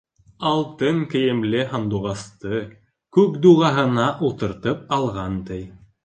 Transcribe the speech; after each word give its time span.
Алтын 0.51 1.01
кейемле 1.09 1.59
һандуғасты 1.73 2.61
күк 3.17 3.35
дуғаһына 3.43 4.07
ултыртып 4.29 4.89
алған, 4.99 5.37
ти. 5.51 5.59